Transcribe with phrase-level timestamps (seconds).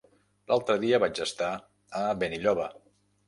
[0.51, 1.51] L'altre dia vaig estar
[2.01, 2.69] a Benilloba.